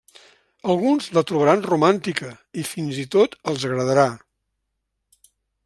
[0.73, 2.31] Alguns la trobaran romàntica
[2.63, 4.07] i fins i tot els agradarà.